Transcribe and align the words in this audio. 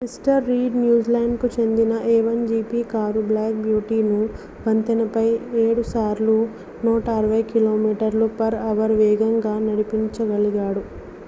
mister 0.03 0.45
Reid 0.45 0.75
న్యూజిలాండ్‌కు 0.77 1.47
చెందిన 1.55 1.91
a1gp 2.07 2.71
car 2.89 3.21
black 3.27 3.53
beautyను 3.59 4.17
వంతెనపై 4.65 5.25
7 5.59 5.85
సార్లు 5.91 6.37
160km/h 6.87 8.59
వేగంతో 9.01 9.53
నడిపించగలిగాడు 9.67 10.83